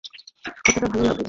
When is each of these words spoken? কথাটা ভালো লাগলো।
কথাটা 0.57 0.87
ভালো 0.87 1.03
লাগলো। 1.03 1.19